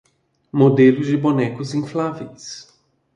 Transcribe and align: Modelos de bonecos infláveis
Modelos 0.51 1.05
de 1.05 1.15
bonecos 1.15 1.75
infláveis 1.75 2.73